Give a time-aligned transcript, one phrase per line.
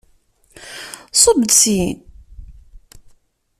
[1.21, 1.97] Ṣubb-d syin!